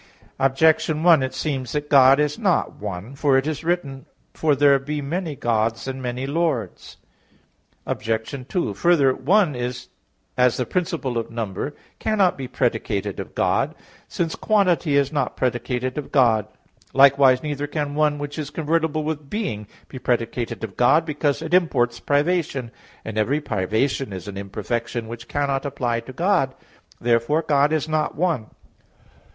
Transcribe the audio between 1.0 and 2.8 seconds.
1: It seems that God is not